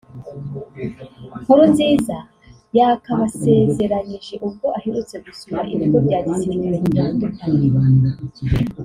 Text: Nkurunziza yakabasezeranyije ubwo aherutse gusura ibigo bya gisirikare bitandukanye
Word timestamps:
Nkurunziza 1.41 2.17
yakabasezeranyije 2.77 4.33
ubwo 4.47 4.67
aherutse 4.77 5.15
gusura 5.25 5.59
ibigo 5.73 5.97
bya 6.05 6.19
gisirikare 6.25 6.77
bitandukanye 6.83 7.67